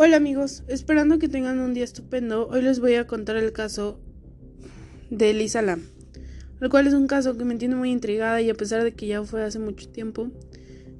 Hola 0.00 0.16
amigos, 0.16 0.62
esperando 0.68 1.18
que 1.18 1.28
tengan 1.28 1.58
un 1.58 1.74
día 1.74 1.82
estupendo, 1.82 2.46
hoy 2.46 2.62
les 2.62 2.78
voy 2.78 2.94
a 2.94 3.08
contar 3.08 3.34
el 3.34 3.52
caso 3.52 3.98
de 5.10 5.30
Elisa 5.30 5.60
Lam, 5.60 5.82
el 6.60 6.68
cual 6.70 6.86
es 6.86 6.94
un 6.94 7.08
caso 7.08 7.36
que 7.36 7.44
me 7.44 7.56
tiene 7.56 7.74
muy 7.74 7.90
intrigada 7.90 8.40
y 8.40 8.48
a 8.48 8.54
pesar 8.54 8.84
de 8.84 8.92
que 8.94 9.08
ya 9.08 9.24
fue 9.24 9.42
hace 9.42 9.58
mucho 9.58 9.88
tiempo, 9.88 10.30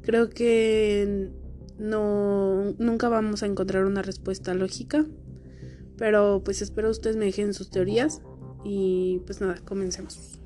creo 0.02 0.30
que 0.30 1.30
no 1.78 2.74
nunca 2.78 3.08
vamos 3.08 3.44
a 3.44 3.46
encontrar 3.46 3.84
una 3.84 4.02
respuesta 4.02 4.52
lógica, 4.54 5.06
pero 5.96 6.42
pues 6.44 6.60
espero 6.60 6.90
ustedes 6.90 7.14
me 7.14 7.26
dejen 7.26 7.54
sus 7.54 7.70
teorías 7.70 8.20
y 8.64 9.20
pues 9.26 9.40
nada, 9.40 9.60
comencemos. 9.64 10.40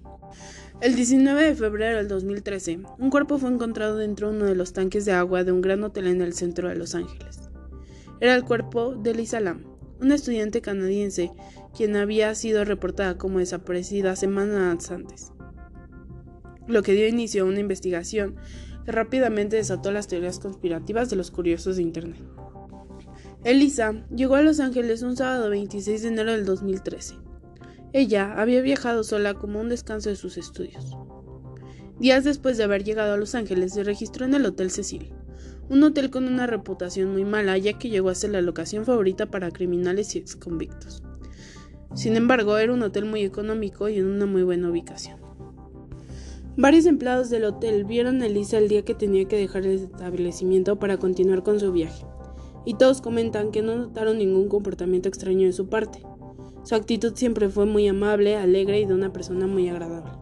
El 0.82 0.94
19 0.94 1.42
de 1.42 1.54
febrero 1.54 1.96
del 1.96 2.08
2013, 2.08 2.80
un 2.98 3.08
cuerpo 3.08 3.38
fue 3.38 3.48
encontrado 3.48 3.96
dentro 3.96 4.30
de 4.30 4.36
uno 4.36 4.44
de 4.44 4.56
los 4.56 4.74
tanques 4.74 5.06
de 5.06 5.12
agua 5.12 5.42
de 5.42 5.52
un 5.52 5.62
gran 5.62 5.82
hotel 5.84 6.06
en 6.06 6.20
el 6.20 6.34
centro 6.34 6.68
de 6.68 6.74
Los 6.74 6.94
Ángeles. 6.94 7.41
Era 8.22 8.34
el 8.34 8.44
cuerpo 8.44 8.94
de 8.94 9.14
Lisa 9.14 9.40
Lam, 9.40 9.64
una 10.00 10.14
estudiante 10.14 10.62
canadiense 10.62 11.32
quien 11.76 11.96
había 11.96 12.34
sido 12.34 12.64
reportada 12.64 13.18
como 13.18 13.40
desaparecida 13.40 14.16
semanas 14.16 14.90
antes, 14.90 15.32
lo 16.66 16.82
que 16.82 16.92
dio 16.92 17.06
inicio 17.06 17.42
a 17.42 17.48
una 17.48 17.60
investigación 17.60 18.36
que 18.86 18.92
rápidamente 18.92 19.56
desató 19.56 19.92
las 19.92 20.06
teorías 20.06 20.38
conspirativas 20.38 21.10
de 21.10 21.16
los 21.16 21.30
curiosos 21.30 21.76
de 21.76 21.82
Internet. 21.82 22.22
Elisa 23.44 24.06
llegó 24.14 24.36
a 24.36 24.42
Los 24.42 24.60
Ángeles 24.60 25.02
un 25.02 25.16
sábado 25.16 25.50
26 25.50 26.02
de 26.02 26.08
enero 26.08 26.32
del 26.32 26.46
2013 26.46 27.16
ella 27.94 28.32
había 28.40 28.62
viajado 28.62 29.04
sola 29.04 29.34
como 29.34 29.60
un 29.60 29.68
descanso 29.68 30.08
de 30.08 30.16
sus 30.16 30.38
estudios. 30.38 30.96
Días 31.98 32.24
después 32.24 32.56
de 32.56 32.64
haber 32.64 32.84
llegado 32.84 33.12
a 33.12 33.16
Los 33.18 33.34
Ángeles, 33.34 33.74
se 33.74 33.84
registró 33.84 34.24
en 34.24 34.34
el 34.34 34.46
Hotel 34.46 34.70
Cecil, 34.70 35.12
un 35.72 35.82
hotel 35.84 36.10
con 36.10 36.28
una 36.28 36.46
reputación 36.46 37.12
muy 37.12 37.24
mala 37.24 37.56
ya 37.56 37.78
que 37.78 37.88
llegó 37.88 38.10
a 38.10 38.14
ser 38.14 38.32
la 38.32 38.42
locación 38.42 38.84
favorita 38.84 39.30
para 39.30 39.50
criminales 39.50 40.14
y 40.14 40.18
exconvictos. 40.18 41.02
Sin 41.94 42.14
embargo, 42.14 42.58
era 42.58 42.74
un 42.74 42.82
hotel 42.82 43.06
muy 43.06 43.22
económico 43.22 43.88
y 43.88 43.96
en 43.96 44.06
una 44.06 44.26
muy 44.26 44.42
buena 44.42 44.68
ubicación. 44.68 45.18
Varios 46.58 46.84
empleados 46.84 47.30
del 47.30 47.44
hotel 47.44 47.84
vieron 47.84 48.20
a 48.20 48.26
Elisa 48.26 48.58
el 48.58 48.68
día 48.68 48.84
que 48.84 48.94
tenía 48.94 49.24
que 49.24 49.38
dejar 49.38 49.64
el 49.64 49.78
establecimiento 49.78 50.78
para 50.78 50.98
continuar 50.98 51.42
con 51.42 51.58
su 51.58 51.72
viaje, 51.72 52.04
y 52.66 52.74
todos 52.74 53.00
comentan 53.00 53.50
que 53.50 53.62
no 53.62 53.74
notaron 53.74 54.18
ningún 54.18 54.50
comportamiento 54.50 55.08
extraño 55.08 55.46
de 55.46 55.54
su 55.54 55.70
parte. 55.70 56.02
Su 56.64 56.74
actitud 56.74 57.14
siempre 57.14 57.48
fue 57.48 57.64
muy 57.64 57.88
amable, 57.88 58.36
alegre 58.36 58.78
y 58.78 58.84
de 58.84 58.92
una 58.92 59.10
persona 59.14 59.46
muy 59.46 59.70
agradable. 59.70 60.12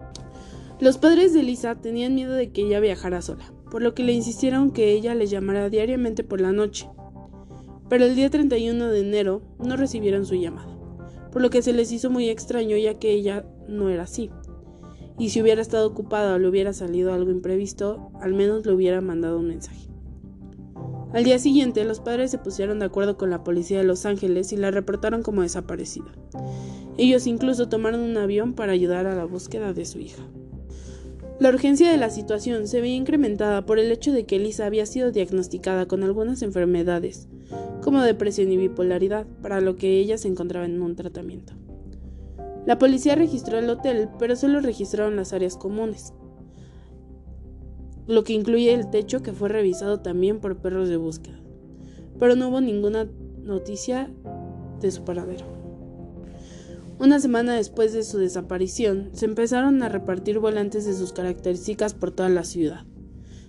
Los 0.79 0.97
padres 0.97 1.35
de 1.35 1.43
Lisa 1.43 1.75
tenían 1.75 2.15
miedo 2.15 2.35
de 2.35 2.53
que 2.53 2.63
ella 2.63 2.79
viajara 2.79 3.21
sola, 3.21 3.53
por 3.71 3.83
lo 3.83 3.95
que 3.95 4.03
le 4.03 4.13
insistieron 4.13 4.71
que 4.71 4.93
ella 4.93 5.15
les 5.15 5.31
llamara 5.31 5.71
diariamente 5.71 6.25
por 6.25 6.41
la 6.41 6.53
noche. 6.53 6.89
Pero 7.89 8.05
el 8.05 8.15
día 8.15 8.31
31 8.31 8.89
de 8.89 9.01
enero 9.01 9.43
no 9.59 9.77
recibieron 9.77 10.27
su 10.27 10.35
llamada, 10.35 10.77
por 11.33 11.43
lo 11.43 11.51
que 11.51 11.63
se 11.63 11.73
les 11.73 11.93
hizo 11.93 12.11
muy 12.11 12.29
extraño 12.29 12.77
ya 12.77 12.99
que 12.99 13.13
ella 13.13 13.45
no 13.69 13.89
era 13.89 14.05
así. 14.05 14.31
Y 15.19 15.31
si 15.31 15.43
hubiera 15.43 15.61
estado 15.61 15.87
ocupada 15.87 16.35
o 16.35 16.39
le 16.39 16.49
hubiera 16.49 16.73
salido 16.73 17.13
algo 17.13 17.31
imprevisto, 17.31 18.11
al 18.21 18.33
menos 18.33 18.65
le 18.65 18.73
hubiera 18.73 19.01
mandado 19.01 19.39
un 19.39 19.49
mensaje. 19.49 19.91
Al 21.13 21.25
día 21.25 21.39
siguiente, 21.41 21.85
los 21.85 22.01
padres 22.01 22.31
se 22.31 22.39
pusieron 22.39 22.79
de 22.79 22.85
acuerdo 22.85 23.17
con 23.17 23.31
la 23.31 23.43
policía 23.43 23.79
de 23.79 23.85
Los 23.85 24.07
Ángeles 24.07 24.53
y 24.53 24.57
la 24.57 24.71
reportaron 24.71 25.23
como 25.23 25.43
desaparecida. 25.43 26.13
Ellos 26.97 27.27
incluso 27.27 27.69
tomaron 27.69 28.01
un 28.01 28.17
avión 28.17 28.55
para 28.55 28.73
ayudar 28.73 29.07
a 29.07 29.17
la 29.17 29.25
búsqueda 29.25 29.73
de 29.73 29.85
su 29.85 29.99
hija. 29.99 30.23
La 31.41 31.49
urgencia 31.49 31.91
de 31.91 31.97
la 31.97 32.11
situación 32.11 32.69
se 32.69 32.81
veía 32.81 32.97
incrementada 32.97 33.67
por 33.67 33.79
el 33.79 33.91
hecho 33.91 34.13
de 34.13 34.25
que 34.25 34.37
Elisa 34.37 34.67
había 34.67 34.87
sido 34.87 35.11
diagnosticada 35.11 35.87
con 35.87 36.05
algunas 36.05 36.43
enfermedades, 36.43 37.29
como 37.83 38.03
depresión 38.03 38.53
y 38.53 38.57
bipolaridad, 38.57 39.27
para 39.43 39.61
lo 39.61 39.75
que 39.75 39.99
ella 39.99 40.19
se 40.19 40.29
encontraba 40.29 40.67
en 40.67 40.81
un 40.81 40.95
tratamiento. 40.95 41.55
La 42.67 42.79
policía 42.79 43.15
registró 43.15 43.59
el 43.59 43.71
hotel, 43.71 44.09
pero 44.19 44.37
solo 44.37 44.61
registraron 44.61 45.17
las 45.17 45.33
áreas 45.33 45.57
comunes 45.57 46.13
lo 48.11 48.25
que 48.25 48.33
incluye 48.33 48.75
el 48.75 48.91
techo 48.91 49.23
que 49.23 49.33
fue 49.33 49.49
revisado 49.49 50.01
también 50.01 50.41
por 50.41 50.57
perros 50.57 50.89
de 50.89 50.97
búsqueda, 50.97 51.39
pero 52.19 52.35
no 52.35 52.49
hubo 52.49 52.61
ninguna 52.61 53.09
noticia 53.41 54.11
de 54.81 54.91
su 54.91 55.05
paradero. 55.05 55.47
Una 57.01 57.19
semana 57.19 57.55
después 57.55 57.93
de 57.93 58.05
su 58.05 58.19
desaparición, 58.19 59.09
se 59.15 59.25
empezaron 59.25 59.83
a 59.83 59.89
repartir 59.89 60.39
volantes 60.39 60.85
de 60.85 60.95
sus 60.95 61.13
características 61.13 61.95
por 61.95 62.13
toda 62.13 62.29
la 62.29 62.45
ciudad, 62.45 62.85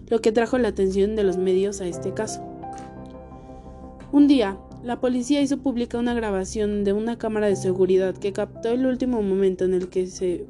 lo 0.09 0.19
que 0.22 0.31
trajo 0.31 0.57
la 0.57 0.69
atención 0.69 1.16
de 1.16 1.23
los 1.23 1.38
medios 1.38 1.81
a 1.81 1.88
este 1.88 2.13
caso. 2.13 2.41
Un 4.11 4.28
día, 4.28 4.57
la 4.84 5.00
policía 5.00 5.41
hizo 5.41 5.57
pública 5.57 6.00
una 6.00 6.13
grabación 6.13 6.84
de 6.84 6.94
una 6.94 7.17
cámara 7.17 7.47
de 7.47 7.56
seguridad 7.56 8.16
que 8.16 8.34
captó 8.34 8.69
el 8.69 8.85
último 8.85 9.22
momento 9.22 9.66
en 9.66 9.73
el 9.73 9.90
que 9.90 10.07
se 10.07 10.47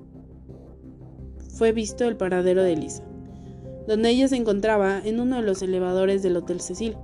fue 1.57 1.73
visto 1.73 2.05
el 2.05 2.15
paradero 2.15 2.63
de 2.63 2.75
Lisa 2.77 3.03
donde 3.87 4.09
ella 4.09 4.27
se 4.27 4.37
encontraba 4.37 5.01
en 5.03 5.19
uno 5.19 5.37
de 5.37 5.41
los 5.41 5.61
elevadores 5.61 6.23
del 6.23 6.37
Hotel 6.37 6.61
Cecil, 6.61 6.95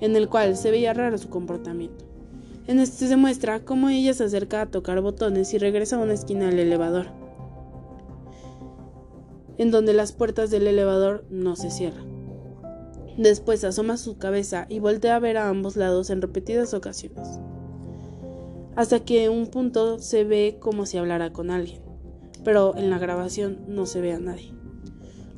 en 0.00 0.16
el 0.16 0.28
cual 0.28 0.56
se 0.56 0.70
veía 0.70 0.94
raro 0.94 1.18
su 1.18 1.28
comportamiento. 1.28 2.04
En 2.66 2.80
este 2.80 3.06
se 3.06 3.16
muestra 3.16 3.60
cómo 3.60 3.88
ella 3.90 4.12
se 4.12 4.24
acerca 4.24 4.60
a 4.60 4.66
tocar 4.66 5.00
botones 5.00 5.54
y 5.54 5.58
regresa 5.58 5.96
a 5.96 6.00
una 6.00 6.14
esquina 6.14 6.46
del 6.46 6.58
elevador, 6.58 7.06
en 9.56 9.70
donde 9.70 9.92
las 9.92 10.10
puertas 10.10 10.50
del 10.50 10.66
elevador 10.66 11.24
no 11.30 11.54
se 11.54 11.70
cierran. 11.70 12.06
Después 13.16 13.62
asoma 13.62 13.96
su 13.96 14.18
cabeza 14.18 14.66
y 14.68 14.80
voltea 14.80 15.14
a 15.14 15.20
ver 15.20 15.36
a 15.36 15.48
ambos 15.48 15.76
lados 15.76 16.10
en 16.10 16.20
repetidas 16.20 16.74
ocasiones, 16.74 17.38
hasta 18.74 18.98
que 18.98 19.26
en 19.26 19.30
un 19.30 19.46
punto 19.46 20.00
se 20.00 20.24
ve 20.24 20.56
como 20.58 20.86
si 20.86 20.98
hablara 20.98 21.32
con 21.32 21.52
alguien, 21.52 21.82
pero 22.42 22.76
en 22.76 22.90
la 22.90 22.98
grabación 22.98 23.60
no 23.68 23.86
se 23.86 24.00
ve 24.00 24.12
a 24.12 24.18
nadie. 24.18 24.52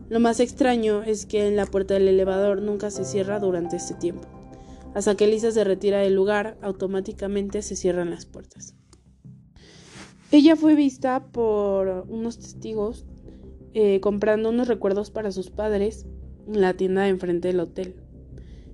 Lo 0.09 0.19
más 0.19 0.41
extraño 0.41 1.03
es 1.03 1.27
que 1.27 1.47
en 1.47 1.57
la 1.57 1.67
puerta 1.67 1.93
del 1.93 2.09
elevador 2.09 2.63
nunca 2.63 2.91
se 2.91 3.05
cierra 3.05 3.39
durante 3.39 3.77
este 3.77 3.93
tiempo. 3.93 4.38
Hasta 4.99 5.15
que 5.15 5.29
Lisa 5.29 5.53
se 5.53 5.63
retira 5.63 6.01
del 6.01 6.17
lugar, 6.17 6.59
automáticamente 6.61 7.63
se 7.63 7.77
cierran 7.77 8.11
las 8.11 8.27
puertas. 8.27 8.75
Ella 10.33 10.57
fue 10.57 10.75
vista 10.75 11.29
por 11.31 12.05
unos 12.09 12.41
testigos 12.41 13.07
eh, 13.75 14.01
comprando 14.01 14.49
unos 14.49 14.67
recuerdos 14.67 15.13
para 15.13 15.31
sus 15.31 15.51
padres 15.51 16.05
en 16.49 16.61
la 16.61 16.75
tienda 16.75 17.03
de 17.03 17.11
enfrente 17.11 17.47
del 17.47 17.61
hotel, 17.61 17.95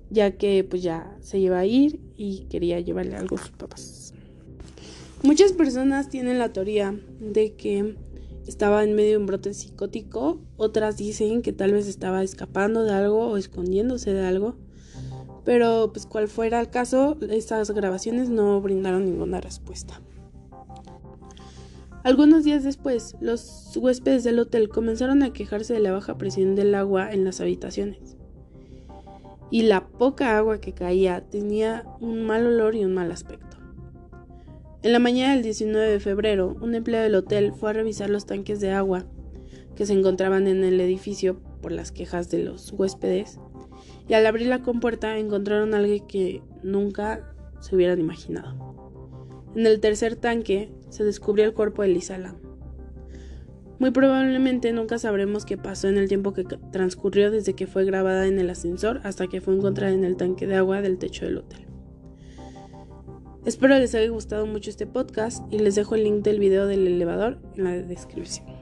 ya 0.09 0.31
que 0.31 0.63
pues 0.63 0.81
ya 0.81 1.15
se 1.19 1.37
iba 1.37 1.59
a 1.59 1.65
ir 1.67 2.01
y 2.17 2.45
quería 2.45 2.79
llevarle 2.79 3.17
algo 3.17 3.35
a 3.35 3.41
sus 3.41 3.51
papás. 3.51 4.13
Muchas 5.21 5.53
personas 5.53 6.09
tienen 6.09 6.39
la 6.39 6.51
teoría 6.51 6.99
de 7.19 7.53
que 7.53 7.97
estaba 8.47 8.83
en 8.83 8.95
medio 8.95 9.11
de 9.11 9.17
un 9.17 9.27
brote 9.27 9.53
psicótico, 9.53 10.41
otras 10.57 10.97
dicen 10.97 11.43
que 11.43 11.53
tal 11.53 11.73
vez 11.73 11.85
estaba 11.85 12.23
escapando 12.23 12.81
de 12.81 12.93
algo 12.93 13.27
o 13.27 13.37
escondiéndose 13.37 14.11
de 14.11 14.25
algo, 14.25 14.55
pero 15.45 15.91
pues 15.93 16.07
cual 16.07 16.27
fuera 16.27 16.59
el 16.59 16.69
caso, 16.69 17.17
estas 17.29 17.71
grabaciones 17.71 18.29
no 18.29 18.59
brindaron 18.59 19.05
ninguna 19.05 19.39
respuesta. 19.39 20.01
Algunos 22.03 22.43
días 22.43 22.63
después, 22.63 23.15
los 23.21 23.75
huéspedes 23.77 24.23
del 24.23 24.39
hotel 24.39 24.69
comenzaron 24.69 25.23
a 25.23 25.33
quejarse 25.33 25.73
de 25.73 25.79
la 25.79 25.91
baja 25.91 26.17
presión 26.17 26.55
del 26.55 26.75
agua 26.75 27.11
en 27.11 27.23
las 27.23 27.41
habitaciones. 27.41 28.17
Y 29.49 29.63
la 29.63 29.87
poca 29.87 30.37
agua 30.37 30.59
que 30.59 30.73
caía 30.73 31.21
tenía 31.21 31.85
un 32.01 32.25
mal 32.25 32.45
olor 32.45 32.75
y 32.75 32.83
un 32.83 32.93
mal 32.93 33.11
aspecto. 33.11 33.57
En 34.83 34.91
la 34.91 34.99
mañana 34.99 35.33
del 35.33 35.41
19 35.41 35.91
de 35.91 35.99
febrero, 35.99 36.55
un 36.61 36.75
empleado 36.75 37.05
del 37.05 37.15
hotel 37.15 37.53
fue 37.53 37.71
a 37.71 37.73
revisar 37.73 38.09
los 38.09 38.27
tanques 38.27 38.59
de 38.59 38.71
agua 38.71 39.05
que 39.75 39.85
se 39.85 39.93
encontraban 39.93 40.47
en 40.47 40.63
el 40.63 40.79
edificio 40.79 41.39
por 41.61 41.71
las 41.71 41.91
quejas 41.91 42.29
de 42.29 42.43
los 42.43 42.71
huéspedes, 42.71 43.39
y 44.07 44.13
al 44.13 44.25
abrir 44.25 44.47
la 44.47 44.61
compuerta 44.61 45.17
encontraron 45.17 45.73
algo 45.73 46.07
que 46.07 46.41
nunca 46.63 47.33
se 47.59 47.75
hubieran 47.75 47.99
imaginado. 47.99 48.75
En 49.55 49.65
el 49.65 49.79
tercer 49.79 50.15
tanque 50.15 50.71
se 50.89 51.03
descubrió 51.03 51.45
el 51.45 51.53
cuerpo 51.53 51.81
de 51.81 51.89
Lisa 51.89 52.17
Lam. 52.17 52.37
Muy 53.79 53.91
probablemente 53.91 54.71
nunca 54.71 54.97
sabremos 54.99 55.45
qué 55.45 55.57
pasó 55.57 55.87
en 55.87 55.97
el 55.97 56.07
tiempo 56.07 56.33
que 56.33 56.45
transcurrió 56.71 57.29
desde 57.29 57.55
que 57.55 57.67
fue 57.67 57.83
grabada 57.83 58.27
en 58.27 58.39
el 58.39 58.49
ascensor 58.49 59.01
hasta 59.03 59.27
que 59.27 59.41
fue 59.41 59.55
encontrada 59.55 59.93
en 59.93 60.05
el 60.05 60.15
tanque 60.15 60.47
de 60.47 60.55
agua 60.55 60.81
del 60.81 60.97
techo 60.97 61.25
del 61.25 61.39
hotel. 61.39 61.65
Espero 63.45 63.77
les 63.77 63.93
haya 63.93 64.09
gustado 64.09 64.45
mucho 64.47 64.69
este 64.69 64.87
podcast 64.87 65.43
y 65.51 65.59
les 65.59 65.75
dejo 65.75 65.95
el 65.95 66.03
link 66.03 66.23
del 66.23 66.39
video 66.39 66.67
del 66.67 66.87
elevador 66.87 67.39
en 67.55 67.63
la 67.65 67.71
descripción. 67.71 68.54